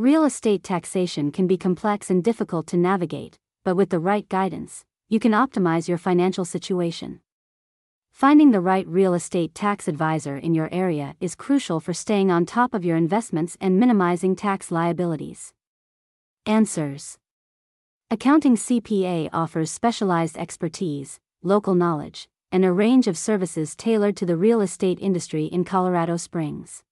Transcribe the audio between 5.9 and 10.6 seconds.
financial situation. Finding the right real estate tax advisor in